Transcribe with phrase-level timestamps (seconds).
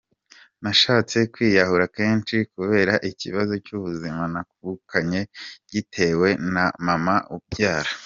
[0.63, 5.21] Nashatse kwiyahura kenshi kubera ikibazo cy’ubuzima nabukanye
[5.67, 7.91] ngitewe na Mama umbyara.